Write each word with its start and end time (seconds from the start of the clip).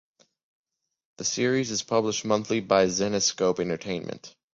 The 1.17 1.23
series 1.25 1.69
is 1.69 1.83
published 1.83 2.25
monthly 2.25 2.59
by 2.59 2.87
Zenescope 2.87 3.59
Entertainment. 3.59 4.35